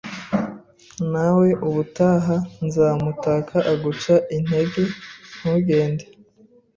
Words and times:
Nawe 1.11 1.47
ubutaha 1.67 2.35
nzamutaka 2.65 3.57
Aguca 3.71 4.15
intege 4.37 4.83
ntugende 5.37 6.05